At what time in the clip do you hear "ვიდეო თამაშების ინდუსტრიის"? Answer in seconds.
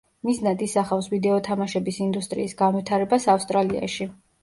1.11-2.59